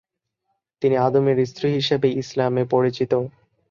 তিনি 0.81 0.95
আদমের 1.07 1.37
স্ত্রী 1.45 1.67
হিসাবেই 1.77 2.13
ইসলামে 2.13 2.63
পরিচিত। 2.65 3.11